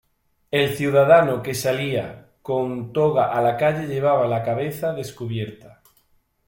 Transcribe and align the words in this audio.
El 0.49 0.69
ciudadano 0.75 1.43
que 1.43 1.53
salía 1.53 2.31
con 2.41 2.91
toga 2.91 3.31
a 3.31 3.39
la 3.39 3.55
calle 3.55 3.85
llevaba 3.85 4.25
la 4.27 4.41
cabeza 4.41 4.93
descubierta. 4.93 5.83